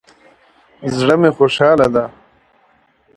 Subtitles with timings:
[0.97, 2.05] زړه می خوشحاله ده